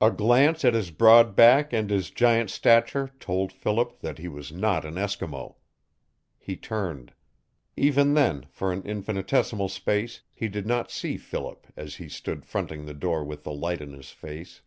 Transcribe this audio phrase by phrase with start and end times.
[0.00, 4.52] A glance at his broad back and his giant stature told Philip that he was
[4.52, 5.56] not an Eskimo.
[6.38, 7.12] He turned.
[7.76, 12.86] Even then for an infinitesimal space he did not see Philip as he stood fronting
[12.86, 14.62] the door with the light in his face.